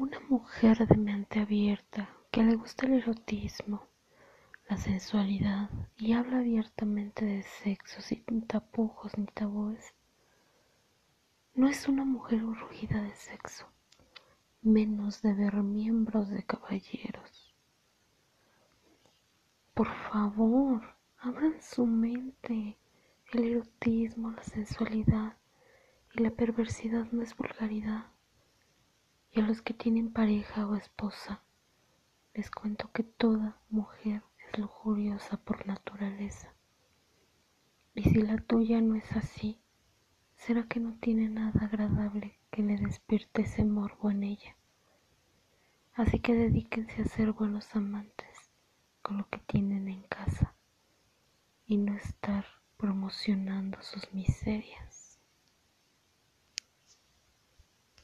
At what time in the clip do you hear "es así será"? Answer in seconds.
38.94-40.64